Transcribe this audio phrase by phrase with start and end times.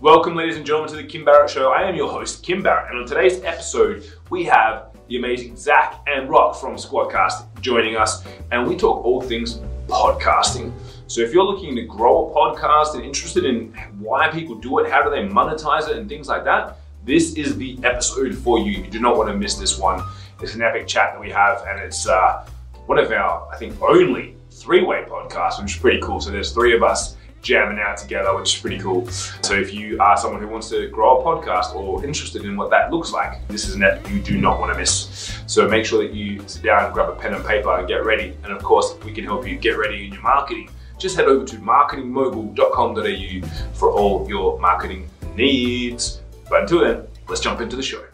[0.00, 1.72] Welcome, ladies and gentlemen, to the Kim Barrett Show.
[1.72, 6.00] I am your host, Kim Barrett, and on today's episode, we have the amazing Zach
[6.06, 9.58] and Rock from Squadcast joining us, and we talk all things
[9.88, 10.72] podcasting.
[11.06, 14.90] So, if you're looking to grow a podcast and interested in why people do it,
[14.90, 18.82] how do they monetize it, and things like that, this is the episode for you.
[18.82, 20.02] You do not want to miss this one.
[20.40, 22.48] It's an epic chat that we have, and it's uh,
[22.86, 26.22] one of our, I think, only three-way podcasts, which is pretty cool.
[26.22, 29.06] So there's three of us jamming out together, which is pretty cool.
[29.08, 32.70] So if you are someone who wants to grow a podcast or interested in what
[32.70, 35.40] that looks like, this is an app you do not want to miss.
[35.46, 38.36] So make sure that you sit down, grab a pen and paper, and get ready.
[38.44, 40.70] And of course, we can help you get ready in your marketing.
[40.98, 46.20] Just head over to marketingmogul.com.au for all your marketing needs.
[46.48, 48.09] But until then, let's jump into the show.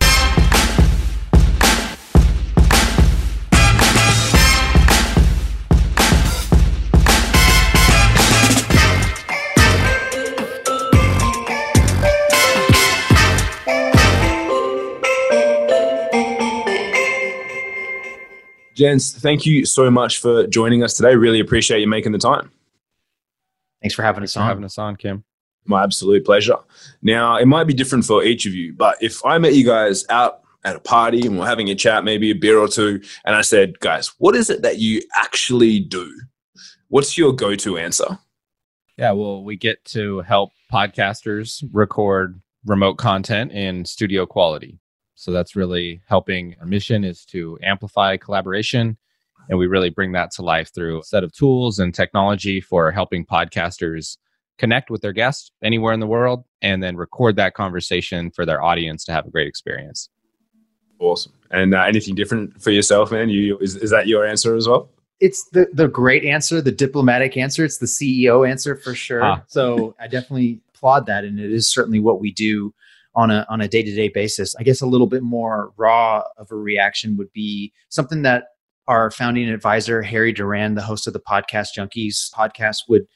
[18.77, 21.17] Gents, thank you so much for joining us today.
[21.17, 22.51] Really appreciate you making the time.
[23.81, 24.43] Thanks for having us Thanks on.
[24.43, 25.25] For having us on, Kim.
[25.65, 26.59] My absolute pleasure.
[27.01, 30.05] Now, it might be different for each of you, but if I met you guys
[30.11, 33.35] out at a party and we're having a chat, maybe a beer or two, and
[33.35, 36.21] I said, guys, what is it that you actually do?
[36.89, 38.19] What's your go to answer?
[38.99, 44.79] Yeah, well, we get to help podcasters record remote content in studio quality.
[45.17, 46.55] So that's really helping.
[46.61, 48.97] Our mission is to amplify collaboration.
[49.49, 52.91] And we really bring that to life through a set of tools and technology for
[52.93, 54.19] helping podcasters
[54.59, 58.63] connect with their guests anywhere in the world and then record that conversation for their
[58.63, 60.11] audience to have a great experience.
[60.99, 61.33] Awesome.
[61.51, 63.29] And uh, anything different for yourself, man?
[63.29, 64.91] You is, is that your answer as well?
[65.21, 67.65] It's the the great answer, the diplomatic answer.
[67.65, 69.23] It's the CEO answer for sure.
[69.23, 69.43] Ah.
[69.47, 72.75] So I definitely applaud that, and it is certainly what we do
[73.17, 74.55] on a on a day to day basis.
[74.57, 78.45] I guess a little bit more raw of a reaction would be something that
[78.87, 83.07] our founding advisor Harry Duran, the host of the Podcast Junkies podcast, would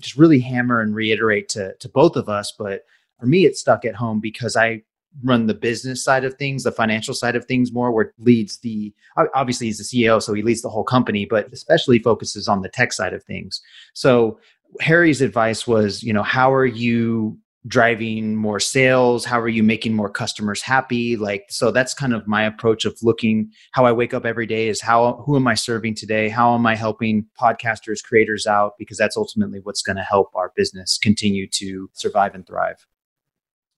[0.00, 2.52] just really hammer and reiterate to to both of us.
[2.58, 2.82] But
[3.18, 4.82] for me, it stuck at home because I
[5.22, 8.92] run the business side of things, the financial side of things more, where leads the
[9.34, 12.68] obviously he's the CEO, so he leads the whole company, but especially focuses on the
[12.68, 13.62] tech side of things.
[13.92, 14.40] So
[14.80, 19.94] Harry's advice was, you know, how are you driving more sales how are you making
[19.94, 24.12] more customers happy like so that's kind of my approach of looking how i wake
[24.12, 28.02] up every day is how who am i serving today how am i helping podcasters
[28.02, 32.46] creators out because that's ultimately what's going to help our business continue to survive and
[32.46, 32.86] thrive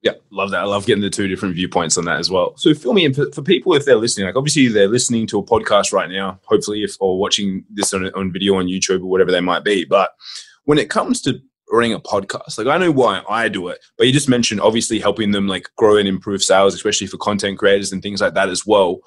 [0.02, 0.60] yeah, love that.
[0.60, 2.56] I love getting the two different viewpoints on that as well.
[2.58, 4.26] So, fill me in for, people if they're listening.
[4.26, 6.38] Like, obviously, they're listening to a podcast right now.
[6.44, 9.84] Hopefully, if or watching this on, on video on YouTube or whatever they might be.
[9.84, 10.10] But
[10.64, 12.58] when it comes to running a podcast.
[12.58, 15.68] Like i know why i do it but you just mentioned obviously helping them like
[15.76, 19.00] grow and improve sales especially for content creators and things like that as well.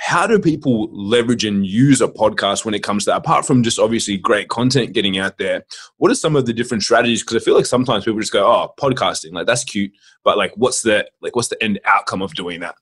[0.00, 3.16] How do people leverage and use a podcast when it comes to that?
[3.16, 5.64] apart from just obviously great content getting out there
[5.96, 7.22] what are some of the different strategies?
[7.22, 9.92] Because i feel like sometimes people just go oh podcasting like that's cute
[10.24, 12.76] but like what's the like what's the end outcome of doing that?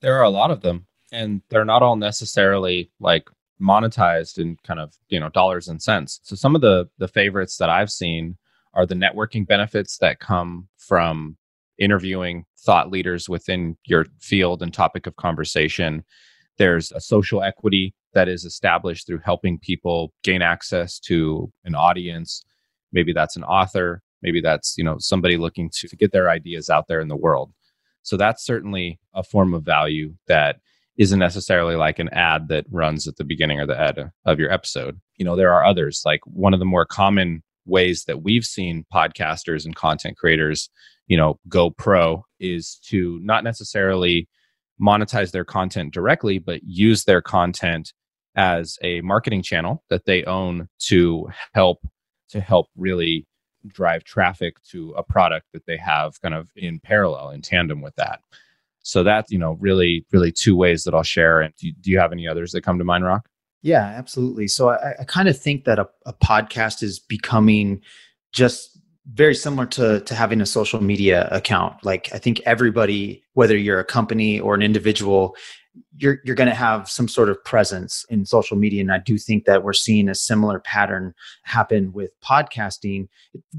[0.00, 3.28] There are a lot of them and they're not all necessarily like
[3.60, 6.20] monetized in kind of you know dollars and cents.
[6.22, 8.36] So some of the the favorites that i've seen
[8.74, 11.36] are the networking benefits that come from
[11.78, 16.04] interviewing thought leaders within your field and topic of conversation.
[16.58, 22.42] There's a social equity that is established through helping people gain access to an audience.
[22.92, 26.88] Maybe that's an author maybe that's you know somebody looking to, get their ideas out
[26.88, 27.52] there in the world.
[28.02, 30.56] So that's certainly a form of value that
[30.98, 34.52] isn't necessarily like an ad that runs at the beginning or the end of your
[34.52, 35.00] episode.
[35.16, 36.02] You know, there are others.
[36.04, 40.68] Like one of the more common ways that we've seen podcasters and content creators,
[41.06, 44.28] you know, go pro is to not necessarily
[44.82, 47.92] monetize their content directly, but use their content
[48.36, 51.78] as a marketing channel that they own to help
[52.30, 53.26] to help really
[53.66, 57.94] drive traffic to a product that they have kind of in parallel in tandem with
[57.96, 58.20] that
[58.82, 61.40] so that's you know really really two ways that i'll share.
[61.40, 63.28] And do, do you have any others that come to mind rock?
[63.62, 64.48] Yeah absolutely.
[64.48, 67.80] So i, I kind of think that a, a podcast is becoming
[68.32, 68.78] just
[69.12, 71.84] very similar to to having a social media account.
[71.84, 75.36] Like i think everybody whether you're a company or an individual
[75.96, 78.80] you're you're going to have some sort of presence in social media.
[78.80, 83.08] And i do think that we're seeing a similar pattern happen with podcasting.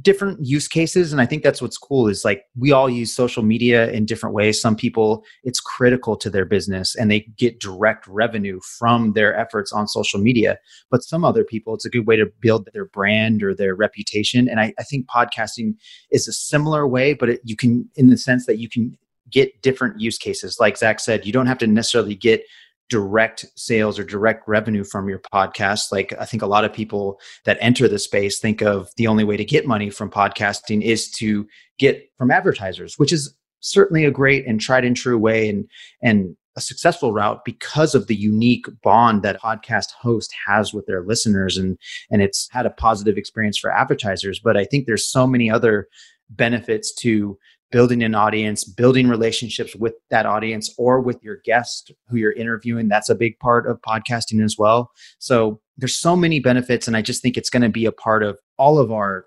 [0.01, 3.44] Different use cases and i think that's what's cool is like we all use social
[3.44, 4.62] media in different ways.
[4.62, 9.72] Some people it's critical to their business and they get direct revenue from their efforts
[9.72, 10.57] on social media.
[10.89, 14.48] But some other people it's a good way to build their brand or their reputation.
[14.50, 15.75] And i, I think podcasting
[16.12, 18.98] is a similar way but it, you can in the sense that you can
[19.31, 20.58] get different use cases.
[20.60, 22.44] Like Zach said, you don't have to necessarily get
[22.90, 25.92] direct sales or direct revenue from your podcast.
[25.92, 29.24] Like I think a lot of people that enter the space think of the only
[29.24, 31.48] way to get money from podcasting is to
[31.78, 35.70] get from advertisers, which is certainly a great and tried and true way and
[36.02, 41.04] and a successful route because of the unique bond that podcast host has with their
[41.04, 41.78] listeners and
[42.10, 45.88] and it's had a positive experience for advertisers but i think there's so many other
[46.30, 47.38] benefits to
[47.71, 52.88] building an audience, building relationships with that audience or with your guest who you're interviewing.
[52.88, 54.92] That's a big part of podcasting as well.
[55.19, 58.24] So there's so many benefits, and I just think it's going to be a part
[58.24, 59.25] of all of our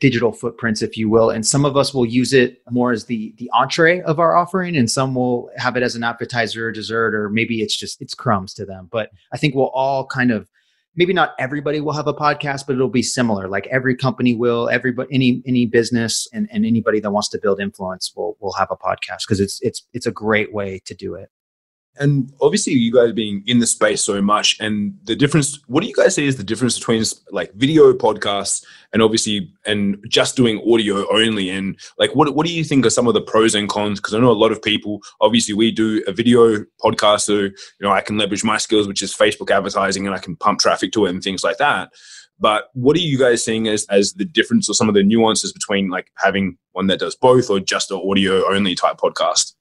[0.00, 3.32] digital footprints if you will and some of us will use it more as the
[3.38, 7.14] the entree of our offering and some will have it as an appetizer or dessert
[7.14, 10.50] or maybe it's just it's crumbs to them but i think we'll all kind of
[10.96, 13.48] maybe not everybody will have a podcast, but it'll be similar.
[13.48, 17.60] Like every company will, everybody, any any business and, and anybody that wants to build
[17.60, 21.14] influence will will have a podcast because it's it's it's a great way to do
[21.14, 21.30] it
[21.96, 25.88] and obviously you guys being in the space so much and the difference what do
[25.88, 30.62] you guys say is the difference between like video podcasts and obviously and just doing
[30.70, 31.50] audio only?
[31.50, 34.00] And like what, what do you think are some of the pros and cons?
[34.00, 37.52] Because i know a lot of people obviously we do a video podcast so you
[37.80, 40.92] know i can leverage my skills which is facebook advertising and i can pump traffic
[40.92, 41.90] to it and things like that.
[42.40, 45.52] But what are you guys seeing as, as the difference or some of the nuances
[45.52, 49.52] between like having one that does both or just an audio only type podcast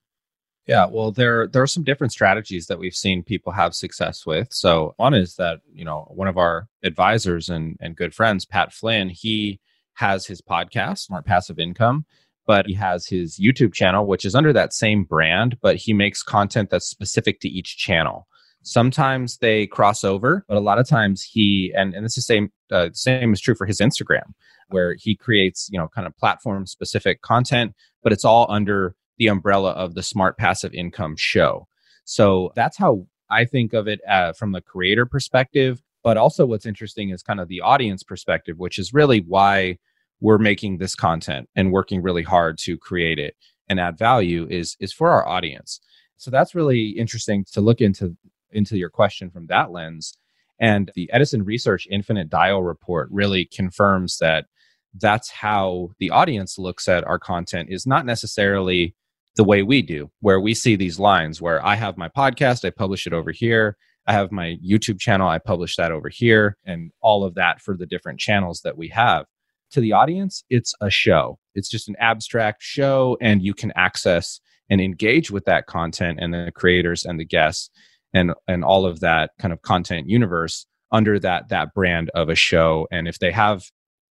[0.65, 4.47] yeah, well, there there are some different strategies that we've seen people have success with.
[4.51, 8.71] So one is that you know one of our advisors and and good friends, Pat
[8.71, 9.59] Flynn, he
[9.95, 12.05] has his podcast, Smart Passive Income,
[12.47, 16.23] but he has his YouTube channel, which is under that same brand, but he makes
[16.23, 18.27] content that's specific to each channel.
[18.63, 22.33] Sometimes they cross over, but a lot of times he and and this is the
[22.33, 24.31] same uh, same is true for his Instagram,
[24.69, 29.27] where he creates you know kind of platform specific content, but it's all under the
[29.27, 31.67] umbrella of the smart passive income show.
[32.05, 35.81] So that's how I think of it uh, from the creator perspective.
[36.03, 39.77] But also, what's interesting is kind of the audience perspective, which is really why
[40.19, 43.35] we're making this content and working really hard to create it
[43.69, 45.79] and add value is is for our audience.
[46.17, 48.15] So that's really interesting to look into
[48.51, 50.17] into your question from that lens.
[50.59, 54.45] And the Edison Research Infinite Dial report really confirms that
[54.93, 58.95] that's how the audience looks at our content is not necessarily
[59.35, 62.69] the way we do, where we see these lines where I have my podcast, I
[62.69, 63.77] publish it over here.
[64.05, 67.77] I have my YouTube channel, I publish that over here, and all of that for
[67.77, 69.25] the different channels that we have.
[69.71, 71.39] To the audience, it's a show.
[71.55, 74.39] It's just an abstract show, and you can access
[74.69, 77.69] and engage with that content and the creators and the guests
[78.13, 82.35] and and all of that kind of content universe under that that brand of a
[82.35, 82.87] show.
[82.91, 83.63] And if they have,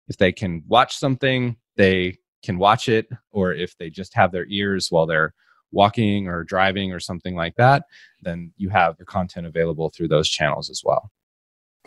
[0.07, 4.45] if they can watch something, they can watch it or if they just have their
[4.47, 5.33] ears while they're
[5.71, 7.83] walking or driving or something like that,
[8.21, 11.11] then you have the content available through those channels as well.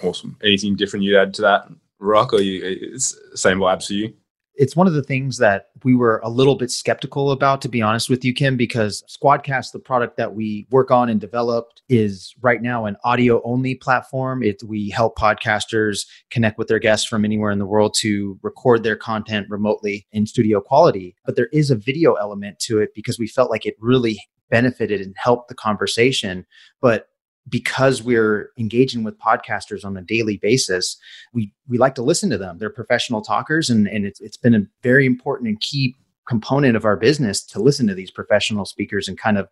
[0.03, 0.37] Awesome.
[0.43, 1.69] Anything different you'd add to that,
[1.99, 4.15] Rock, or you, it's same vibes for you?
[4.55, 7.81] It's one of the things that we were a little bit skeptical about, to be
[7.81, 12.35] honest with you, Kim, because Squadcast, the product that we work on and developed, is
[12.43, 14.43] right now an audio only platform.
[14.43, 18.83] It, we help podcasters connect with their guests from anywhere in the world to record
[18.83, 21.17] their content remotely in studio quality.
[21.25, 25.01] But there is a video element to it because we felt like it really benefited
[25.01, 26.45] and helped the conversation.
[26.81, 27.09] But
[27.49, 30.97] because we're engaging with podcasters on a daily basis,
[31.33, 32.59] we we like to listen to them.
[32.59, 35.97] They're professional talkers, and and it's it's been a very important and key
[36.29, 39.49] component of our business to listen to these professional speakers and kind of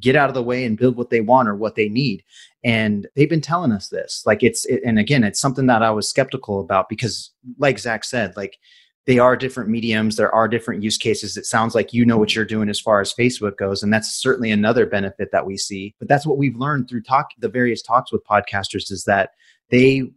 [0.00, 2.24] get out of the way and build what they want or what they need.
[2.64, 4.22] And they've been telling us this.
[4.24, 8.04] Like it's it, and again, it's something that I was skeptical about because, like Zach
[8.04, 8.58] said, like
[9.06, 11.36] they are different mediums there are different use cases.
[11.36, 14.14] It sounds like you know what you're doing as far as facebook goes and that's
[14.14, 15.94] certainly another benefit that we see.
[15.98, 19.30] But that's what we've learned through talk the various talks with podcasters is that
[19.70, 20.10] they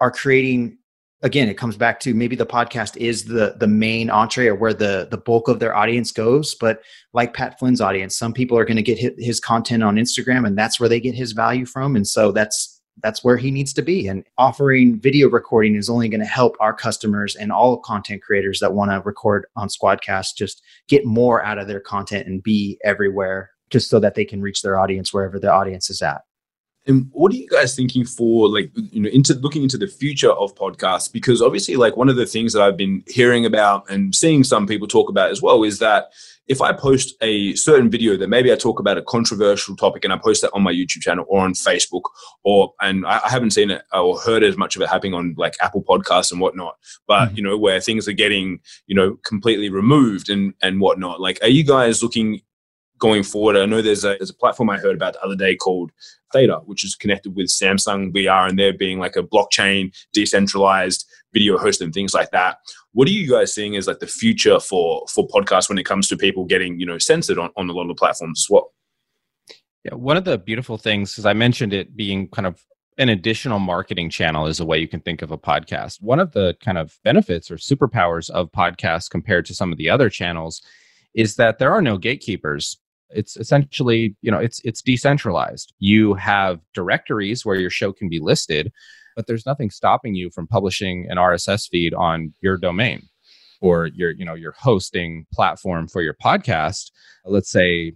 [0.00, 0.78] are creating
[1.22, 4.74] again it comes back to maybe the podcast is the the main entree or where
[4.74, 6.82] the the bulk of their audience goes but
[7.12, 10.56] like pat flynn's audience some people are going to get his content on instagram and
[10.56, 13.82] that's where they get his value from and so that's that's where he needs to
[13.82, 14.06] be.
[14.06, 18.60] And offering video recording is only going to help our customers and all content creators
[18.60, 22.78] that want to record on Squadcast just get more out of their content and be
[22.84, 26.22] everywhere just so that they can reach their audience wherever the audience is at.
[26.86, 30.32] And what are you guys thinking for like you know into looking into the future
[30.32, 31.10] of podcasts?
[31.10, 34.66] Because obviously, like one of the things that I've been hearing about and seeing some
[34.66, 36.10] people talk about as well is that
[36.46, 40.12] if I post a certain video that maybe I talk about a controversial topic and
[40.12, 42.02] I post that on my YouTube channel or on Facebook,
[42.42, 45.54] or and I, haven't seen it or heard as much of it happening on like
[45.62, 46.76] Apple Podcasts and whatnot,
[47.06, 47.36] but mm-hmm.
[47.36, 51.20] you know where things are getting you know completely removed and and whatnot.
[51.20, 52.42] Like, are you guys looking
[52.98, 53.56] going forward?
[53.56, 55.90] I know there's a there's a platform I heard about the other day called
[56.32, 61.58] Theta, which is connected with Samsung VR, and they're being like a blockchain, decentralized video
[61.58, 62.58] host and things like that.
[62.92, 66.08] What are you guys seeing as like the future for for podcasts when it comes
[66.08, 68.72] to people getting you know censored on, on a lot of the platforms as well?
[69.84, 72.64] Yeah, one of the beautiful things, as I mentioned, it being kind of
[72.96, 76.00] an additional marketing channel is a way you can think of a podcast.
[76.00, 79.90] One of the kind of benefits or superpowers of podcasts compared to some of the
[79.90, 80.62] other channels
[81.14, 82.78] is that there are no gatekeepers
[83.14, 85.72] it's essentially you know it's it's decentralized.
[85.78, 88.72] You have directories where your show can be listed
[89.16, 93.00] but there's nothing stopping you from publishing an rss feed on your domain
[93.64, 96.90] or your you know your hosting platform for your podcast.
[97.24, 97.94] Let's say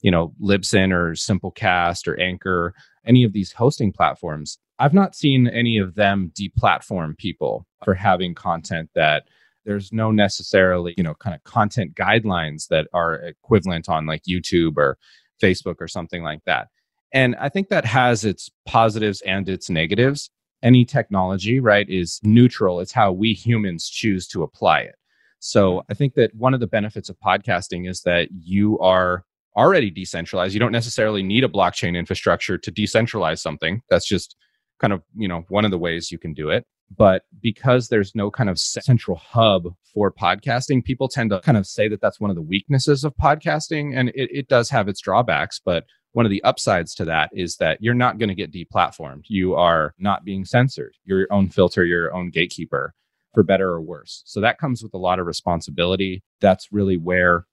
[0.00, 4.58] you know libsyn or simplecast or anchor any of these hosting platforms.
[4.78, 9.24] I've not seen any of them deplatform people for having content that
[9.68, 14.78] there's no necessarily you know kind of content guidelines that are equivalent on like youtube
[14.78, 14.98] or
[15.40, 16.68] facebook or something like that.
[17.12, 20.30] And i think that has its positives and its negatives.
[20.62, 22.80] Any technology right is neutral.
[22.80, 24.96] It's how we humans choose to apply it.
[25.38, 29.90] So i think that one of the benefits of podcasting is that you are already
[29.90, 30.54] decentralized.
[30.54, 33.82] You don't necessarily need a blockchain infrastructure to decentralize something.
[33.90, 34.36] That's just
[34.78, 36.66] kind of you know one of the ways you can do it.
[36.96, 41.66] But because there's no kind of central hub for podcasting people tend to kind of
[41.66, 45.00] say that that's one of the weaknesses of podcasting and it, it does have its
[45.00, 45.60] drawbacks.
[45.62, 49.24] But one of the upsides to that is that you're not going to get deplatformed.
[49.28, 50.94] You are not being censored.
[51.04, 52.94] You're your own filter your own gatekeeper
[53.34, 54.22] for better or worse.
[54.24, 56.22] So that comes with a lot of responsibility.
[56.40, 57.46] That's really where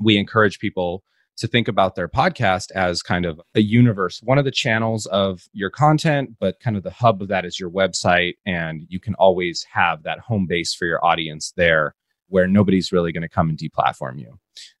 [0.00, 1.04] we encourage people
[1.40, 5.48] to think about their podcast as kind of a universe, one of the channels of
[5.52, 8.34] your content, but kind of the hub of that is your website.
[8.46, 11.94] And you can always have that home base for your audience there
[12.28, 14.38] where nobody's really going to come and deplatform you.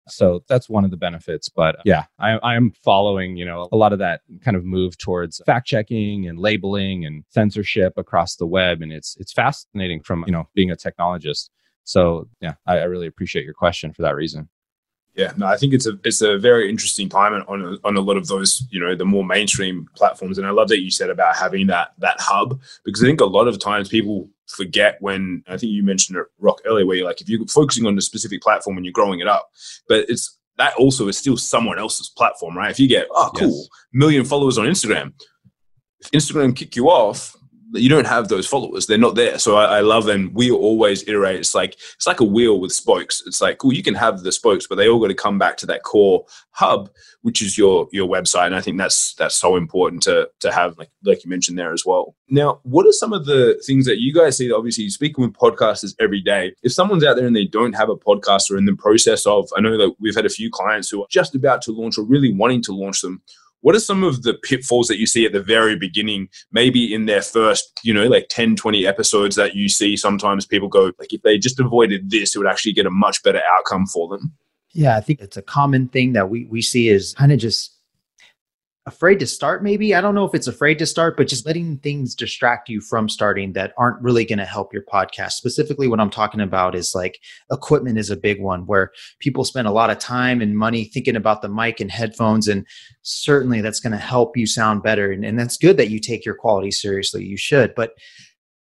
[0.08, 1.48] So that's one of the benefits.
[1.48, 4.98] But uh, yeah, I, am following, you know, a lot of that kind of move
[4.98, 8.82] towards fact checking and labeling and censorship across the web.
[8.82, 11.48] And it's it's fascinating from, you know, being a technologist.
[11.84, 14.48] So yeah, I, I really appreciate your question for that reason.
[15.14, 18.16] Yeah, no, I think it's a it's a very interesting time on on a lot
[18.16, 21.36] of those you know the more mainstream platforms, and I love that you said about
[21.36, 25.56] having that that hub because I think a lot of times people forget when I
[25.56, 28.40] think you mentioned it Rock earlier, where you're like if you're focusing on a specific
[28.40, 29.50] platform and you're growing it up,
[29.88, 32.70] but it's that also is still someone else's platform, right?
[32.70, 33.68] If you get oh cool yes.
[33.92, 35.12] million followers on Instagram,
[36.00, 37.36] if Instagram kick you off,
[37.72, 38.86] you don't have those followers.
[38.86, 39.38] They're not there.
[39.38, 40.30] So I, I, love them.
[40.34, 41.36] We always iterate.
[41.36, 43.22] It's like it's like a wheel with spokes.
[43.26, 45.56] It's like cool you can have the spokes but they all got to come back
[45.58, 46.90] to that core hub
[47.22, 48.46] which is your your website.
[48.46, 51.72] And i think that's that's so important to to have like like you mentioned there
[51.72, 52.14] as well.
[52.28, 55.94] Now what are some of the things that you guys see obviously speaking with podcasters
[56.00, 56.54] every day?
[56.62, 59.48] If someone's out there and they don't have a podcast or in the process of
[59.56, 62.04] i know that we've had a few clients who are just about to launch or
[62.04, 63.22] really wanting to launch them
[63.62, 67.06] what are some of the pitfalls that you see at the very beginning maybe in
[67.06, 71.12] their first you know like 10 20 episodes that you see sometimes people go like
[71.12, 74.32] if they just avoided this it would actually get a much better outcome for them?
[74.72, 77.76] Yeah i think it's a common thing that we we see is kind of just
[78.90, 79.94] afraid to start maybe?
[79.94, 83.08] I don't know if it's afraid to start but just letting things distract you from
[83.08, 85.32] starting that aren't really going to help your podcast.
[85.32, 87.20] Specifically what i'm talking about is like
[87.50, 91.16] equipment is a big one where people spend a lot of time and money thinking
[91.16, 92.66] about the mic and headphones and
[93.02, 96.24] certainly that's going to help you sound better and, and that's good that you take
[96.24, 97.92] your quality seriously you should but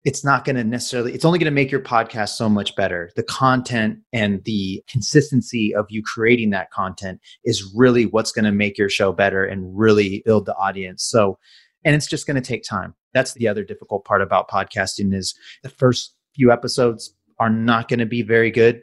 [0.04, 3.10] it's not going to necessarily it's only going to make your podcast so much better.
[3.16, 8.52] The content and the consistency of you creating that content is really what's going to
[8.52, 11.04] make your show better and really build the audience.
[11.04, 11.38] So
[11.84, 12.94] and it's just going to take time.
[13.14, 18.00] That's the other difficult part about podcasting is the first few episodes are not going
[18.00, 18.82] to be very good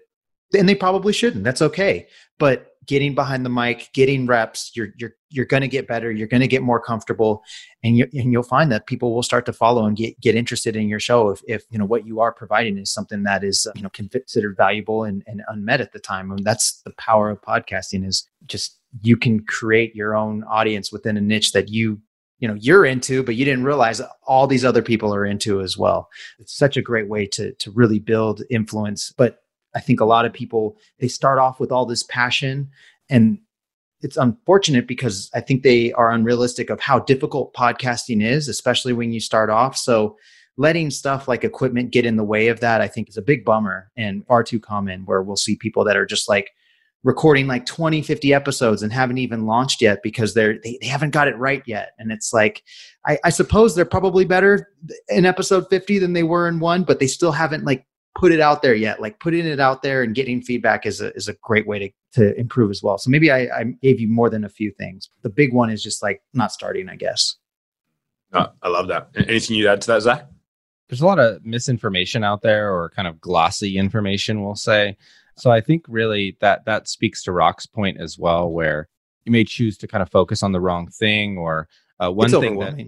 [0.57, 1.43] and they probably shouldn't.
[1.43, 2.07] That's okay.
[2.39, 6.12] But getting behind the mic, getting reps, you're you're you're going to get better.
[6.12, 7.44] You're going to get more comfortable,
[7.84, 10.75] and you and you'll find that people will start to follow and get get interested
[10.75, 13.67] in your show if if you know what you are providing is something that is
[13.75, 16.32] you know considered valuable and, and unmet at the time.
[16.32, 21.17] And that's the power of podcasting is just you can create your own audience within
[21.17, 22.01] a niche that you
[22.39, 25.77] you know you're into but you didn't realize all these other people are into as
[25.77, 26.08] well
[26.39, 29.39] it's such a great way to to really build influence but
[29.77, 32.69] I think a lot of people they start off with all this passion
[33.10, 33.38] and
[34.01, 39.12] it's unfortunate because I think they are unrealistic of how difficult podcasting is, especially when
[39.12, 39.77] you start off.
[39.77, 40.17] So
[40.57, 43.46] letting stuff like equipment get in the way of that, I think is a big
[43.46, 46.51] bummer and far too common where we'll see people that are just like
[47.03, 51.12] recording like 20, 50 episodes and haven't even launched yet because they're, they, they haven't
[51.12, 51.93] got it right yet.
[52.00, 52.63] And it's like,
[53.05, 54.69] I, I suppose they're probably better
[55.10, 57.86] in episode 50 than they were in one, but they still haven't like
[58.17, 59.00] put it out there yet.
[59.00, 61.91] Like putting it out there and getting feedback is a, is a great way to,
[62.13, 62.97] to improve as well.
[62.97, 65.09] So maybe I, I gave you more than a few things.
[65.21, 67.36] The big one is just like not starting, I guess.
[68.33, 69.09] No, I love that.
[69.15, 70.27] Anything you'd add to that, Zach?
[70.89, 74.97] There's a lot of misinformation out there or kind of glossy information, we'll say.
[75.38, 78.89] So I think really that that speaks to Rock's point as well, where
[79.25, 81.67] you may choose to kind of focus on the wrong thing or
[82.00, 82.79] uh, one it's thing that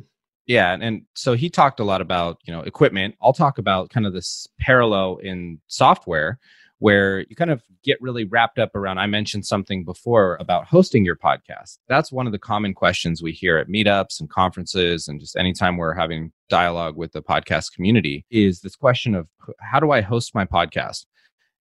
[0.50, 3.14] yeah, and, so he talked a lot about you know equipment.
[3.22, 6.40] I'll talk about kind of this parallel in software
[6.80, 8.98] where you kind of get really wrapped up around.
[8.98, 11.78] I mentioned something before about hosting your podcast.
[11.88, 15.78] That's one of the common questions we hear at meetups and conferences, and just anytime
[15.78, 19.28] we're having dialogue with the podcast community is this question of
[19.60, 21.06] how do I host my podcast?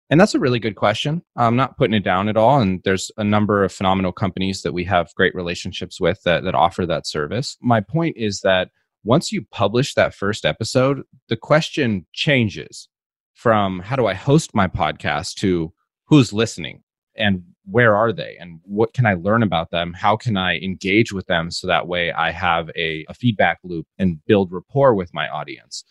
[0.10, 1.22] And that's a really good question.
[1.36, 2.62] I'm not putting it down at all.
[2.62, 6.56] And there's a number of phenomenal companies that we have great relationships with that, that
[6.56, 7.58] offer that service.
[7.60, 8.70] My point is that
[9.03, 12.89] once you publish that first episode, the question changes
[13.33, 15.71] from how do I host my podcast to
[16.05, 16.83] who's listening
[17.15, 19.93] and where are they and what can I learn about them?
[19.93, 23.85] How can I engage with them so that way I have a, a feedback loop
[23.97, 25.83] and build rapport with my audience?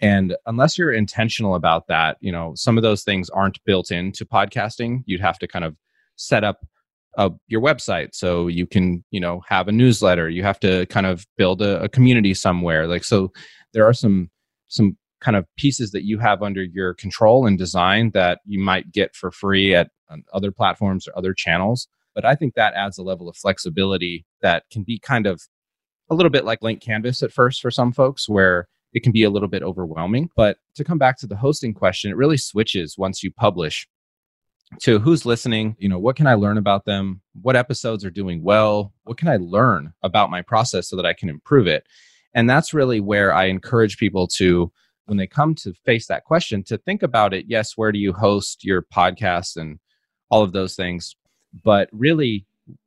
[0.00, 4.24] And unless you're intentional about that, you know, some of those things aren't built into
[4.24, 5.02] podcasting.
[5.06, 5.76] You'd have to kind of
[6.16, 6.64] set up
[7.16, 10.28] uh, your website so you can, you know, have a newsletter.
[10.28, 12.86] You have to kind of build a, a community somewhere.
[12.86, 13.32] Like so,
[13.72, 14.30] there are some
[14.68, 18.92] some kind of pieces that you have under your control and design that you might
[18.92, 19.88] get for free at
[20.32, 21.88] other platforms or other channels.
[22.14, 25.40] But I think that adds a level of flexibility that can be kind of
[26.10, 29.24] a little bit like blank canvas at first for some folks, where it can be
[29.24, 30.28] a little bit overwhelming.
[30.36, 33.88] But to come back to the hosting question, it really switches once you publish
[34.80, 37.20] to who's listening, you know, what can I learn about them?
[37.40, 38.92] What episodes are doing well?
[39.04, 41.86] What can I learn about my process so that I can improve it?
[42.34, 44.72] And that's really where I encourage people to
[45.06, 48.12] when they come to face that question to think about it yes where do you
[48.12, 49.78] host your podcast and
[50.30, 51.14] all of those things
[51.62, 52.46] but really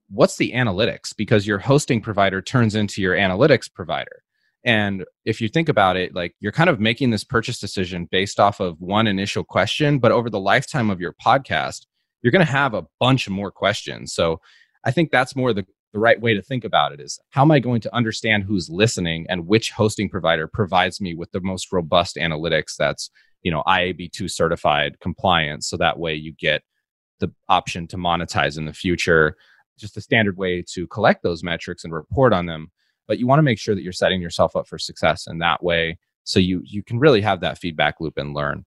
[0.09, 4.23] what's the analytics because your hosting provider turns into your analytics provider
[4.67, 8.37] and if you think about it, like you're kind of making this purchase decision based
[8.37, 11.85] off of one initial question, but over the lifetime of your podcast,
[12.21, 14.13] you're going to have a bunch of more questions.
[14.13, 14.41] So
[14.83, 17.51] I think that's more the, the right way to think about it is how am
[17.51, 21.71] I going to understand who's listening and which hosting provider provides me with the most
[21.71, 23.09] robust analytics that's,
[23.43, 25.69] you know, IAB2 certified compliance.
[25.69, 26.63] So that way you get
[27.21, 29.37] the option to monetize in the future.
[29.79, 32.69] Just a standard way to collect those metrics and report on them
[33.07, 35.63] but you want to make sure that you're setting yourself up for success in that
[35.63, 38.65] way so you you can really have that feedback loop and learn.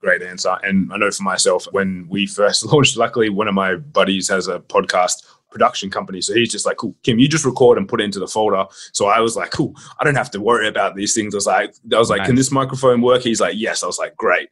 [0.00, 3.74] Great answer and i know for myself when we first launched luckily one of my
[3.74, 7.78] buddies has a podcast production company so he's just like cool kim you just record
[7.78, 8.64] and put it into the folder.
[8.92, 11.34] So i was like cool i don't have to worry about these things.
[11.34, 12.26] I was like i was like nice.
[12.28, 13.22] can this microphone work?
[13.22, 13.82] He's like yes.
[13.82, 14.48] I was like great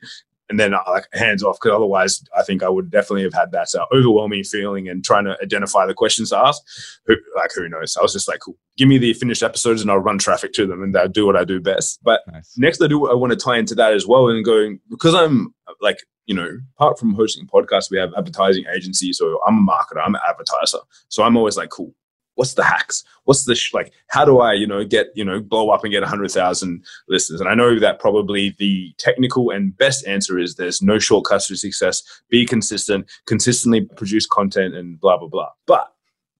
[0.49, 3.53] and then uh, like hands off because otherwise I think I would definitely have had
[3.53, 6.63] that uh, overwhelming feeling and trying to identify the questions to ask.
[7.07, 7.97] Who, like who knows?
[7.97, 10.67] I was just like, cool, give me the finished episodes and I'll run traffic to
[10.67, 12.01] them and I'll do what I do best.
[12.03, 12.55] But nice.
[12.57, 15.55] next, I do I want to tie into that as well and going because I'm
[15.81, 19.19] like you know, apart from hosting podcasts, we have advertising agencies.
[19.19, 20.79] So I'm a marketer, I'm an advertiser.
[21.09, 21.95] So I'm always like, cool,
[22.37, 23.05] what's the hacks?
[23.25, 23.93] What's the sh- like?
[24.09, 27.41] How do I, you know, get you know, blow up and get hundred thousand listeners?
[27.41, 31.57] And I know that probably the technical and best answer is there's no shortcuts to
[31.57, 32.03] success.
[32.31, 35.51] Be consistent, consistently produce content, and blah blah blah.
[35.67, 35.93] But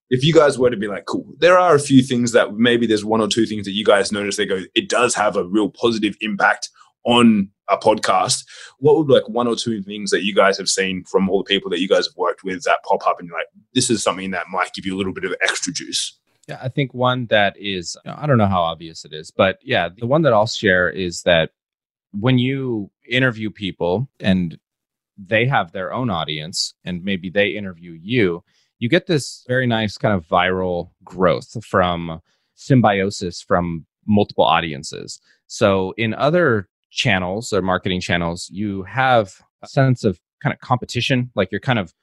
[0.09, 2.87] if you guys were to be like, cool, there are a few things that maybe
[2.87, 5.43] there's one or two things that you guys notice they go, it does have a
[5.43, 6.69] real positive impact
[7.07, 8.45] on a podcast,
[8.79, 11.47] what would like one or two things that you guys have seen from all the
[11.47, 14.03] people that you guys have worked with that pop up and you're like, this is
[14.03, 16.19] something that might give you a little bit of extra juice?
[16.47, 19.89] Yeah, I think one that is, I don't know how obvious it is, but yeah,
[19.89, 21.51] the one that I'll share is that
[22.11, 24.57] when you interview people and
[25.17, 28.43] they have their own audience and maybe they interview you,
[28.79, 32.21] you get this very nice kind of viral growth from
[32.55, 35.19] symbiosis from multiple audiences.
[35.47, 41.31] So in other channels or marketing channels, you have a sense of kind of competition.
[41.35, 41.93] Like you're kind of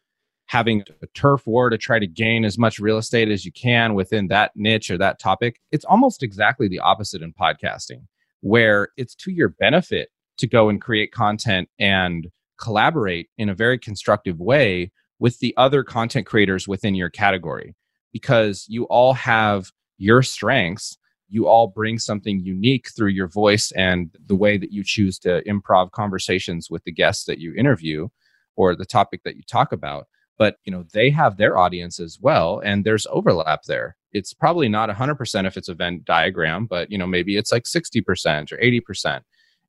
[0.47, 3.95] having a turf war to try to gain as much real estate as you can
[3.95, 5.61] within that niche or that topic.
[5.73, 8.07] It's almost exactly the opposite in podcasting,
[8.41, 12.29] where it's to your benefit to go and create content and
[12.59, 17.75] collaborate in a very constructive way with the other content creators within your category.
[18.15, 20.97] because you all have your strengths
[21.35, 25.43] you all bring something unique through your voice and the way that you choose to
[25.45, 28.09] improv conversations with the guests that you interview
[28.55, 30.07] or the topic that you talk about.
[30.39, 33.97] But you know they have their audience as well and there's overlap there.
[34.13, 37.65] It's probably not 100% if it's a venn diagram but you know maybe it's like
[37.65, 39.23] 60% or 80%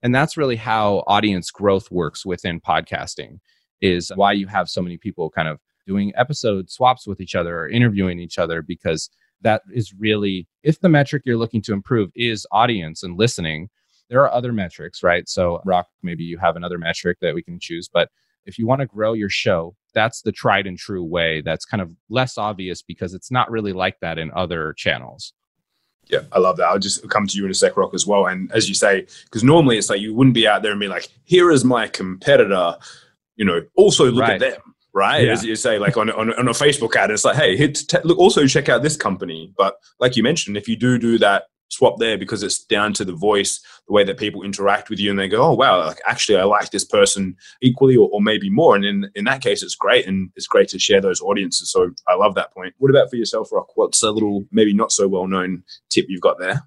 [0.03, 3.39] and that's really how audience growth works within podcasting
[3.81, 7.59] is why you have so many people kind of doing episode swaps with each other
[7.59, 9.09] or interviewing each other because
[9.41, 13.69] that is really if the metric you're looking to improve is audience and listening
[14.09, 17.59] there are other metrics right so rock maybe you have another metric that we can
[17.59, 18.09] choose but
[18.45, 21.81] if you want to grow your show that's the tried and true way that's kind
[21.81, 25.33] of less obvious because it's not really like that in other channels
[26.07, 26.67] yeah, I love that.
[26.67, 28.27] I'll just come to you in a sec, Rock, as well.
[28.27, 30.87] And as you say, because normally it's like you wouldn't be out there and be
[30.87, 32.75] like, here is my competitor,
[33.37, 34.39] you know, also look right.
[34.41, 35.25] at them right?
[35.25, 35.33] Yeah.
[35.33, 37.97] As you say, like on, on, on a Facebook ad, it's like, hey, hit t-
[38.03, 39.53] look, also check out this company.
[39.55, 43.03] But like you mentioned, if you do do that swap there because it's down to
[43.03, 45.99] the voice, the way that people interact with you, and they go, oh wow, like
[46.07, 48.75] actually I like this person equally or, or maybe more.
[48.75, 51.69] And in in that case, it's great, and it's great to share those audiences.
[51.69, 52.73] So I love that point.
[52.77, 53.75] What about for yourself, Rock?
[53.75, 56.63] What's a little maybe not so well known tip you've got there?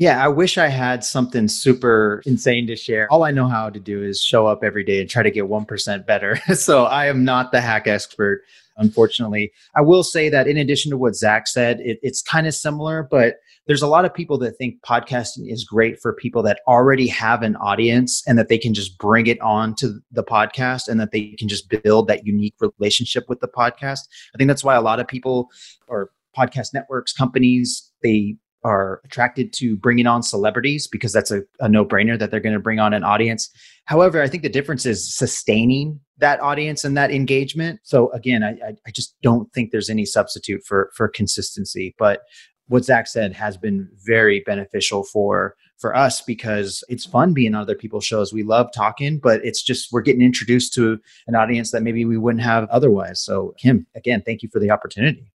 [0.00, 3.06] Yeah, I wish I had something super insane to share.
[3.12, 5.44] All I know how to do is show up every day and try to get
[5.44, 6.36] 1% better.
[6.54, 8.40] so I am not the hack expert,
[8.78, 9.52] unfortunately.
[9.76, 13.06] I will say that in addition to what Zach said, it, it's kind of similar,
[13.10, 17.06] but there's a lot of people that think podcasting is great for people that already
[17.08, 20.98] have an audience and that they can just bring it on to the podcast and
[20.98, 24.08] that they can just build that unique relationship with the podcast.
[24.34, 25.50] I think that's why a lot of people
[25.88, 31.68] or podcast networks, companies, they are attracted to bringing on celebrities because that's a, a
[31.68, 33.50] no brainer that they're going to bring on an audience.
[33.86, 37.80] However, I think the difference is sustaining that audience and that engagement.
[37.82, 41.94] So again, I, I just don't think there's any substitute for for consistency.
[41.98, 42.20] But
[42.68, 47.62] what Zach said has been very beneficial for for us because it's fun being on
[47.62, 48.32] other people's shows.
[48.32, 52.18] We love talking, but it's just we're getting introduced to an audience that maybe we
[52.18, 53.24] wouldn't have otherwise.
[53.24, 55.32] So Kim, again, thank you for the opportunity.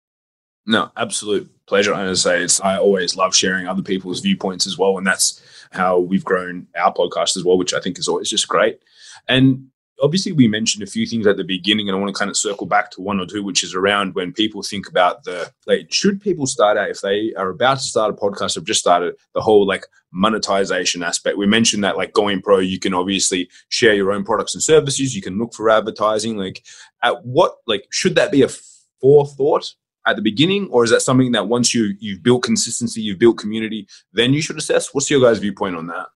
[0.66, 1.94] No, absolute pleasure.
[1.94, 5.08] And as I say, it's I always love sharing other people's viewpoints as well, and
[5.08, 8.82] that's how we've grown our podcast as well, which I think is always just great.
[9.30, 9.68] And
[10.04, 12.36] obviously, we mentioned a few things at the beginning, and I want to kind of
[12.36, 15.94] circle back to one or two, which is around when people think about the like,
[15.94, 19.16] should people start out if they are about to start a podcast, have just started
[19.34, 21.38] the whole like monetization aspect.
[21.38, 25.16] We mentioned that like going pro, you can obviously share your own products and services.
[25.16, 26.36] You can look for advertising.
[26.36, 26.66] Like,
[27.02, 28.50] at what like should that be a
[29.00, 29.74] forethought
[30.06, 33.38] at the beginning, or is that something that once you you've built consistency, you've built
[33.38, 34.94] community, then you should assess?
[34.94, 36.08] What's your guys' viewpoint on that?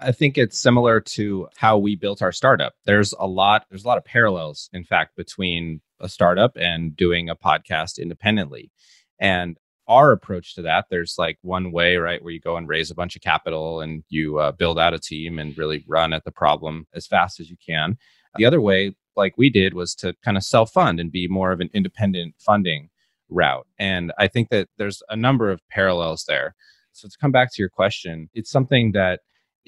[0.00, 2.74] I think it's similar to how we built our startup.
[2.84, 7.28] There's a lot there's a lot of parallels in fact between a startup and doing
[7.28, 8.70] a podcast independently.
[9.18, 9.56] And
[9.88, 12.94] our approach to that, there's like one way, right, where you go and raise a
[12.94, 16.30] bunch of capital and you uh, build out a team and really run at the
[16.30, 17.96] problem as fast as you can.
[18.36, 21.50] The other way, like we did, was to kind of self fund and be more
[21.50, 22.90] of an independent funding
[23.28, 23.66] route.
[23.78, 26.54] And I think that there's a number of parallels there.
[26.92, 29.20] So to come back to your question, it's something that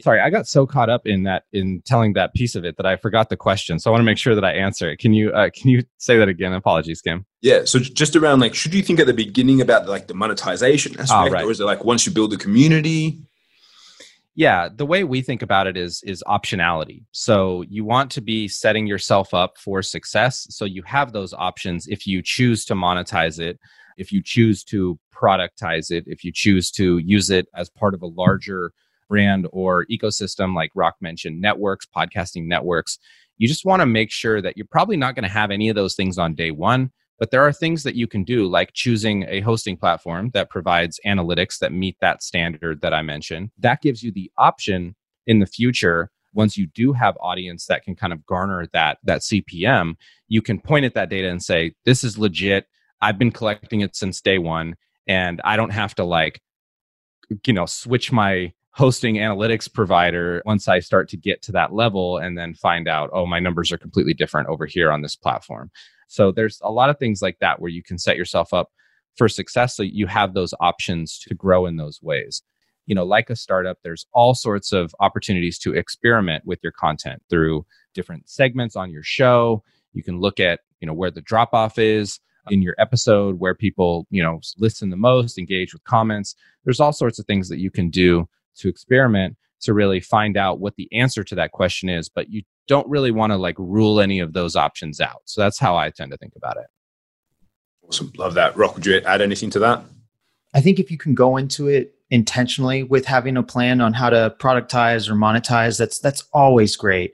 [0.02, 2.86] sorry, I got so caught up in that in telling that piece of it that
[2.86, 3.78] I forgot the question.
[3.78, 4.98] So I want to make sure that I answer it.
[4.98, 6.52] Can you uh, can you say that again?
[6.52, 7.26] Apologies, Kim.
[7.40, 7.64] Yeah.
[7.64, 11.10] So just around like, should you think at the beginning about like the monetization aspect,
[11.12, 11.44] oh, right.
[11.44, 13.18] or is it like once you build the community?
[14.34, 17.04] Yeah the way we think about it is is optionality.
[17.12, 21.86] So you want to be setting yourself up for success so you have those options
[21.88, 23.58] if you choose to monetize it
[23.96, 28.02] if you choose to productize it if you choose to use it as part of
[28.02, 28.72] a larger
[29.10, 32.98] brand or ecosystem like rock mentioned networks podcasting networks.
[33.36, 35.74] You just want to make sure that you're probably not going to have any of
[35.74, 39.24] those things on day one but there are things that you can do, like choosing
[39.28, 43.50] a hosting platform that provides analytics that meet that standard that I mentioned.
[43.58, 47.94] That gives you the option in the future once you do have audience that can
[47.94, 49.94] kind of garner that that CPM,
[50.28, 52.66] you can point at that data and say, "This is legit.
[53.02, 56.40] I've been collecting it since day one, and I don't have to like,
[57.46, 62.18] you know, switch my hosting analytics provider once I start to get to that level
[62.18, 65.70] and then find out, oh, my numbers are completely different over here on this platform.
[66.10, 68.70] So there's a lot of things like that where you can set yourself up
[69.16, 72.42] for success so you have those options to grow in those ways.
[72.86, 77.22] You know, like a startup, there's all sorts of opportunities to experiment with your content
[77.30, 79.62] through different segments on your show.
[79.92, 82.18] You can look at, you know, where the drop off is
[82.50, 86.34] in your episode, where people, you know, listen the most, engage with comments.
[86.64, 90.60] There's all sorts of things that you can do to experiment to really find out
[90.60, 94.00] what the answer to that question is, but you don't really want to like rule
[94.00, 95.22] any of those options out.
[95.24, 96.66] So that's how I tend to think about it.
[97.86, 98.12] Awesome.
[98.16, 98.56] Love that.
[98.56, 99.82] Rock, would you add anything to that?
[100.54, 104.10] I think if you can go into it intentionally with having a plan on how
[104.10, 107.12] to productize or monetize, that's that's always great.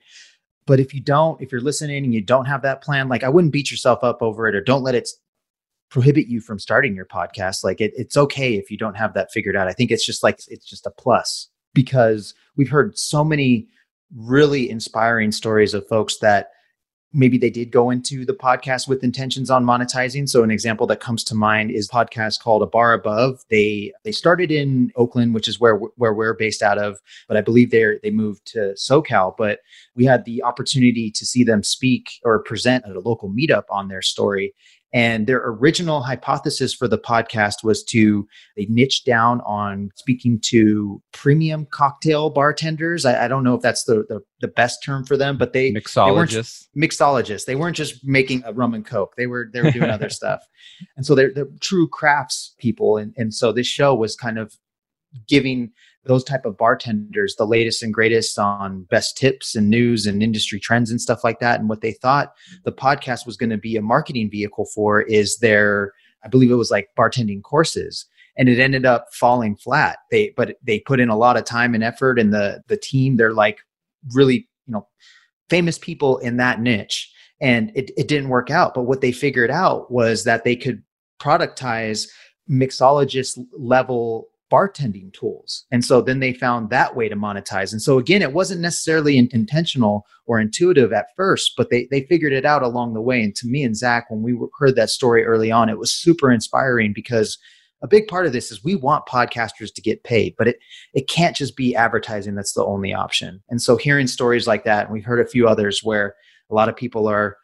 [0.67, 3.29] But if you don't, if you're listening and you don't have that plan, like I
[3.29, 5.09] wouldn't beat yourself up over it or don't let it
[5.91, 7.63] prohibit you from starting your podcast.
[7.63, 9.69] Like it, it's okay if you don't have that figured out.
[9.69, 13.69] I think it's just like it's just a plus because we've heard so many
[14.17, 16.51] really inspiring stories of folks that
[17.13, 20.29] maybe they did go into the podcast with intentions on monetizing.
[20.29, 23.45] So an example that comes to mind is podcast called a bar above.
[23.51, 27.41] They they started in oakland which is where where we're based out of but i
[27.41, 29.35] believe they they moved to socal.
[29.37, 29.61] But
[29.95, 33.89] we had the opportunity to see them speak or present at a local meetup on
[33.89, 34.55] their story
[34.93, 41.03] and their original hypothesis for the podcast was to they niche down on speaking to
[41.13, 43.05] premium cocktail bartenders.
[43.05, 45.73] I, I don't know if that's the, the, the best term for them, but they
[45.73, 46.67] mixologists.
[46.75, 47.45] They mixologists.
[47.45, 49.15] They weren't just making a rum and coke.
[49.17, 50.41] They were they were doing other stuff.
[50.97, 52.97] And so they're, they're true crafts people.
[52.97, 54.57] And and so this show was kind of
[55.29, 55.73] giving
[56.07, 60.61] those type of bartenders the latest and greatest on best tips and news and industry
[60.61, 61.61] trends and stuff like that.
[61.61, 62.33] And what they thought
[62.65, 65.93] the podcast was going to be a marketing vehicle for is their
[66.25, 68.07] i believe it was like bartending courses.
[68.39, 69.99] And it ended up falling flat.
[70.11, 73.17] They but they put in a lot of time and effort and the the team
[73.17, 73.61] they're like
[74.13, 74.87] really you know
[75.49, 77.13] famous people in that niche.
[77.41, 78.73] And it, it didn't work out.
[78.73, 80.83] But what they figured out was that they could
[81.21, 82.09] productize
[82.51, 85.67] mixologist level bartending tools.
[85.71, 87.73] And so then they found that way to monetize.
[87.73, 92.33] And so again, it wasn't necessarily intentional or intuitive at first, but they they figured
[92.33, 93.23] it out along the way.
[93.23, 96.31] And to me and Zach, when we heard that story early on, it was super
[96.31, 97.39] inspiring because
[97.83, 100.59] a big part of this is we want podcasters to get paid, but it
[100.95, 103.43] it can't just be advertising that's the only option.
[103.51, 106.15] And so hearing stories like that, and we've heard a few others where
[106.51, 107.37] a lot of people are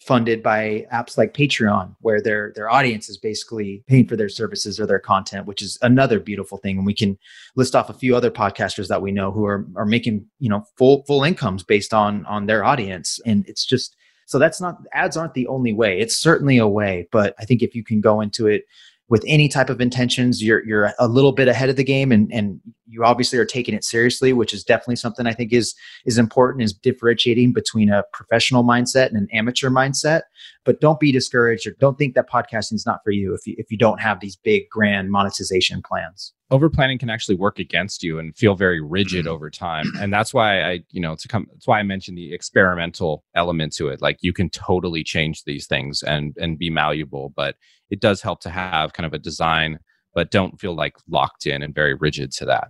[0.00, 4.78] funded by apps like Patreon, where their their audience is basically paying for their services
[4.78, 6.76] or their content, which is another beautiful thing.
[6.76, 7.18] And we can
[7.56, 10.64] list off a few other podcasters that we know who are are making you know
[10.76, 15.16] full full incomes based on on their audience, and it's just so that's not ads
[15.16, 15.98] aren't the only way.
[16.00, 18.64] It's certainly a way, but I think if you can go into it
[19.08, 22.32] with any type of intentions, you're you're a little bit ahead of the game, and
[22.32, 25.74] and you obviously are taking it seriously, which is definitely something I think is
[26.06, 26.62] is important.
[26.62, 30.22] Is differentiating between a professional mindset and an amateur mindset.
[30.64, 33.54] But don't be discouraged, or don't think that podcasting is not for you if you
[33.58, 36.32] if you don't have these big grand monetization plans.
[36.50, 39.28] Over planning can actually work against you and feel very rigid mm.
[39.28, 39.86] over time.
[40.00, 43.74] And that's why i you know to come that's why i mentioned the experimental element
[43.76, 44.00] to it.
[44.00, 47.56] Like you can totally change these things and and be malleable but
[47.90, 49.78] it does help to have kind of a design
[50.14, 52.68] but don't feel like locked in and very rigid to that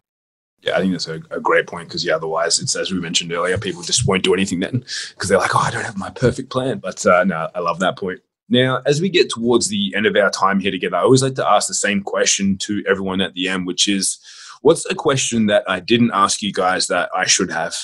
[0.65, 3.33] yeah, I think that's a, a great point because yeah, otherwise it's as we mentioned
[3.33, 6.11] earlier, people just won't do anything then because they're like, oh, I don't have my
[6.11, 6.79] perfect plan.
[6.79, 8.21] But uh, no, I love that point.
[8.49, 11.35] Now, as we get towards the end of our time here together, I always like
[11.37, 14.19] to ask the same question to everyone at the end, which is
[14.61, 17.75] what's a question that I didn't ask you guys that I should have?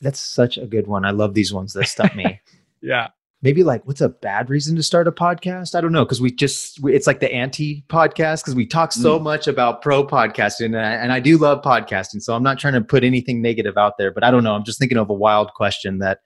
[0.00, 1.04] That's such a good one.
[1.04, 2.40] I love these ones that stump me.
[2.80, 3.08] yeah.
[3.44, 5.74] Maybe like, what's a bad reason to start a podcast?
[5.74, 6.06] I don't know.
[6.06, 9.22] Cause we just, we, it's like the anti podcast because we talk so mm.
[9.22, 12.22] much about pro podcasting and I, and I do love podcasting.
[12.22, 14.54] So I'm not trying to put anything negative out there, but I don't know.
[14.54, 16.20] I'm just thinking of a wild question that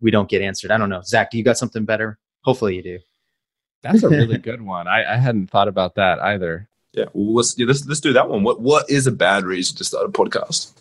[0.00, 0.72] we don't get answered.
[0.72, 1.00] I don't know.
[1.04, 2.18] Zach, do you got something better?
[2.42, 2.98] Hopefully you do.
[3.82, 4.88] That's a really good one.
[4.88, 6.68] I, I hadn't thought about that either.
[6.92, 8.42] Yeah, well, let's, yeah, let's let's do that one.
[8.42, 10.72] What what is a bad reason to start a podcast?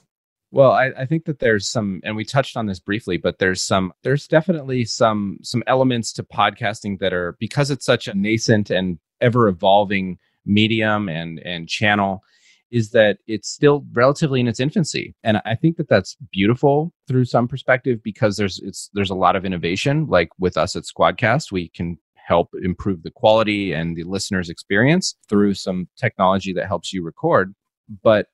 [0.53, 3.63] Well, I, I think that there's some, and we touched on this briefly, but there's
[3.63, 8.69] some, there's definitely some some elements to podcasting that are because it's such a nascent
[8.69, 12.21] and ever evolving medium and and channel
[12.69, 15.15] is that it's still relatively in its infancy.
[15.23, 19.35] And i think that that's beautiful through some perspective because there's it's there's a lot
[19.35, 20.05] of innovation.
[20.05, 25.15] Like with us at squadcast we can help improve the quality and the listener's experience
[25.27, 27.55] through some technology that helps you record.
[28.03, 28.27] But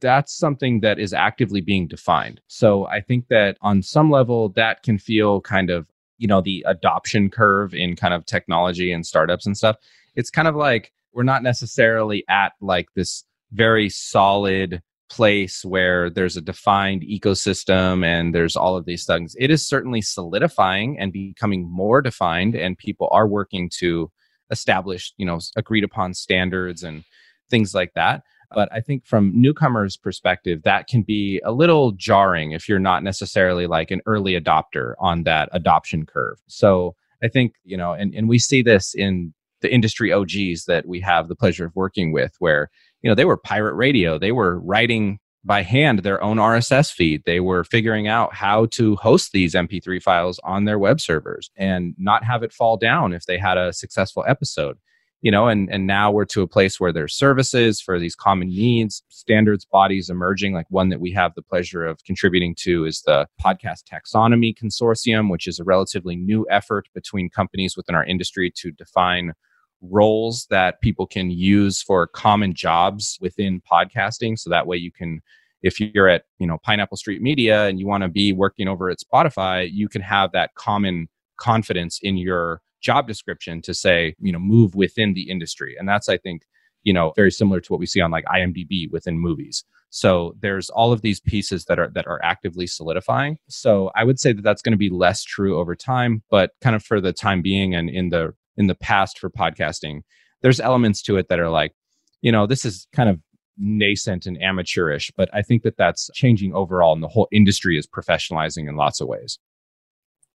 [0.00, 4.82] that's something that is actively being defined so i think that on some level that
[4.82, 5.86] can feel kind of
[6.18, 9.76] you know the adoption curve in kind of technology and startups and stuff
[10.16, 16.36] it's kind of like we're not necessarily at like this very solid place where there's
[16.36, 19.34] a defined ecosystem and there's all of these things.
[19.38, 24.10] It is certainly solidifying and becoming more defined, and people are working to
[24.50, 27.04] establish, you know, agreed upon standards and
[27.50, 28.22] things like that.
[28.52, 33.02] But I think from newcomers' perspective, that can be a little jarring if you're not
[33.02, 36.38] necessarily like an early adopter on that adoption curve.
[36.46, 40.86] So I think, you know, and, and we see this in the industry OGs that
[40.86, 42.70] we have the pleasure of working with, where
[43.02, 47.22] you know they were pirate radio they were writing by hand their own RSS feed.
[47.24, 51.94] They were figuring out how to host these MP3 files on their web servers and
[51.96, 54.76] not have it fall down if they had a successful episode.
[55.22, 58.48] You know, and, and now we're to a place where there's services for these common
[58.48, 60.54] needs, standards bodies emerging.
[60.54, 65.30] Like one that we have the pleasure of contributing to is the Podcast Taxonomy Consortium,
[65.30, 69.34] which is a relatively new effort between companies within our industry to define
[69.82, 75.20] roles that people can use for common jobs within podcasting so that way you can
[75.62, 78.90] if you're at you know pineapple street media and you want to be working over
[78.90, 84.32] at spotify you can have that common confidence in your job description to say you
[84.32, 85.76] know move within the industry.
[85.78, 86.42] And that's i think
[86.82, 89.64] you know very similar to what we see on like imdb within movies.
[89.92, 93.38] So there's all of these pieces that are that are actively solidifying.
[93.48, 96.76] So i would say that that's going to be less true over time but kind
[96.76, 100.02] of for the time being and in the in the past for podcasting
[100.42, 101.72] there's elements to it that are like
[102.20, 103.18] you know this is kind of
[103.58, 107.86] nascent and amateurish but i think that that's changing overall and the whole industry is
[107.86, 109.38] professionalizing in lots of ways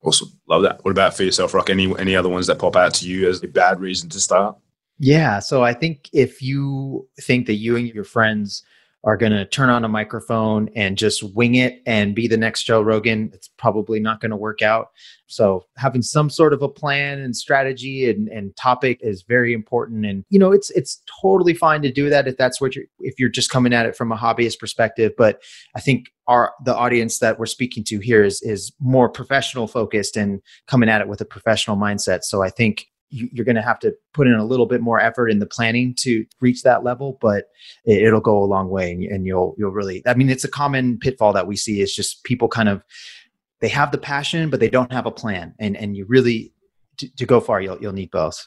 [0.03, 0.29] awesome.
[0.47, 0.83] Love that.
[0.83, 1.69] What about for yourself rock?
[1.69, 4.57] Any any other ones that pop out to you as a bad reason to start?
[4.99, 8.63] Yeah so i think if you think that you and your friends
[9.05, 12.63] are going to turn on a microphone and just wing it and be the next
[12.63, 14.87] Joe Rogan, it's probably not going to work out.
[15.27, 20.07] So having some sort of a plan and strategy and, and topic is very important.
[20.07, 23.19] And you know, it's it's totally fine to do that if that's what you're if
[23.19, 25.13] you're just coming at it from a hobbyist perspective.
[25.15, 25.41] But
[25.75, 30.17] I think our the audience that we're speaking to here is is more professional focused
[30.17, 32.23] and coming at it with a professional mindset.
[32.23, 34.99] So I think you, are going to have to put in a little bit more
[34.99, 37.45] effort in the planning to reach that level, but
[37.85, 40.01] it, will go a long way, and, you'll you'll really.
[40.05, 42.83] I mean, it's a common pitfall that we see is just people kind of
[43.61, 46.53] they have the passion, but they don't have a plan, and and you really
[46.97, 48.43] to, to go far, you'll you'll need both.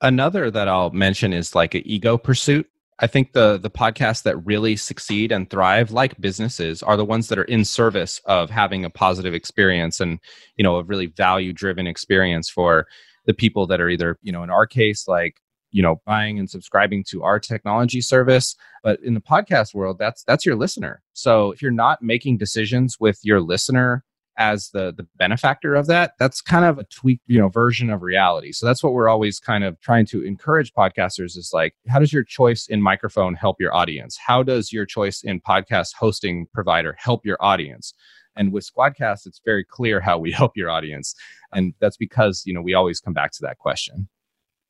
[0.00, 2.68] Another that I'll mention is like an ego pursuit.
[2.98, 7.28] I think the the podcasts that really succeed and thrive like businesses are the ones
[7.28, 10.18] that are in service of having a positive experience and
[10.56, 12.86] you know a really value driven experience for
[13.26, 15.36] the people that are either, you know, in our case, like
[15.72, 20.24] you know buying and subscribing to our technology service but in the podcast world that's
[20.24, 21.02] that's your listener.
[21.12, 24.04] So if you're not making decisions with your listener
[24.38, 28.02] as the the benefactor of that that's kind of a tweak you know version of
[28.02, 28.52] reality.
[28.52, 32.12] So that's what we're always kind of trying to encourage podcasters is like how does
[32.12, 34.16] your choice in microphone help your audience?
[34.24, 37.92] How does your choice in podcast hosting provider help your audience?
[38.36, 41.14] And with Squadcast, it's very clear how we help your audience.
[41.56, 44.08] And that's because, you know, we always come back to that question.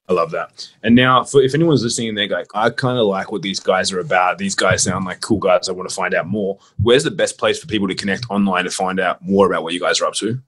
[0.09, 0.69] I love that.
[0.85, 3.91] And now, for, if anyone's listening, they're like, I kind of like what these guys
[3.93, 4.39] are about.
[4.39, 5.69] These guys sound like cool guys.
[5.69, 6.59] I want to find out more.
[6.81, 9.75] Where's the best place for people to connect online to find out more about what
[9.75, 10.41] you guys are up to?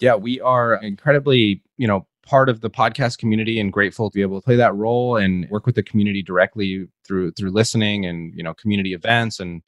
[0.00, 4.22] Yeah, we are incredibly, you know, part of the podcast community and grateful to be
[4.22, 8.34] able to play that role and work with the community directly through through listening and
[8.34, 9.62] you know community events and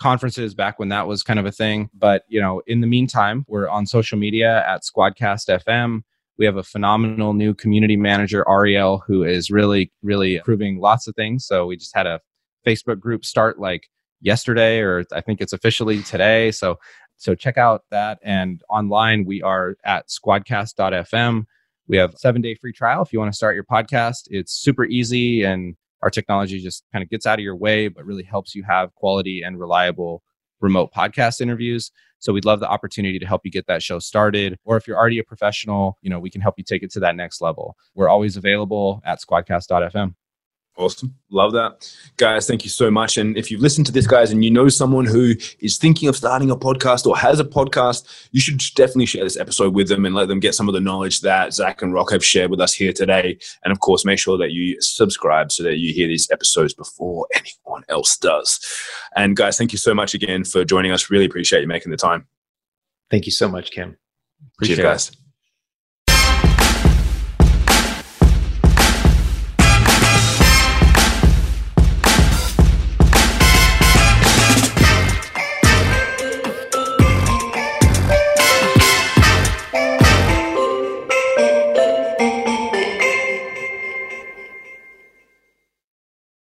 [0.00, 1.90] conferences back when that was kind of a thing.
[1.94, 6.02] But, you know, in the meantime, we're on social media at Squadcast FM.
[6.38, 11.14] We have a phenomenal new community manager, Ariel, who is really, really improving lots of
[11.14, 11.46] things.
[11.46, 12.20] So we just had a
[12.66, 13.88] Facebook group start like
[14.22, 16.50] yesterday, or I think it's officially today.
[16.50, 16.78] So,
[17.18, 18.18] so check out that.
[18.22, 21.44] And online, we are at squadcast.fm.
[21.88, 24.28] We have seven day free trial if you want to start your podcast.
[24.28, 28.04] It's super easy and our technology just kind of gets out of your way, but
[28.04, 30.22] really helps you have quality and reliable
[30.60, 31.90] remote podcast interviews.
[32.18, 34.58] So we'd love the opportunity to help you get that show started.
[34.64, 37.00] Or if you're already a professional, you know, we can help you take it to
[37.00, 37.76] that next level.
[37.94, 40.14] We're always available at squadcast.fm.
[40.76, 41.14] Awesome.
[41.30, 41.94] Love that.
[42.16, 43.18] Guys, thank you so much.
[43.18, 46.16] And if you've listened to this, guys, and you know someone who is thinking of
[46.16, 50.06] starting a podcast or has a podcast, you should definitely share this episode with them
[50.06, 52.60] and let them get some of the knowledge that Zach and Rock have shared with
[52.60, 53.38] us here today.
[53.62, 57.26] And of course, make sure that you subscribe so that you hear these episodes before
[57.34, 58.58] anyone else does.
[59.14, 61.10] And guys, thank you so much again for joining us.
[61.10, 62.26] Really appreciate you making the time.
[63.10, 63.98] Thank you so much, Kim.
[64.54, 65.19] Appreciate Cheers, guys.